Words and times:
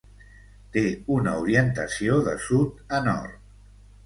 Té 0.77 0.81
una 1.15 1.33
orientació 1.41 2.17
de 2.29 2.35
sud 2.47 2.83
a 2.97 3.03
nord. 3.11 3.39